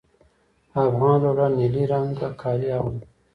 افغان 0.83 1.17
لوبډله 1.23 1.55
نیلي 1.59 1.83
رنګه 1.91 2.27
کالي 2.41 2.67
اغوندي. 2.77 3.05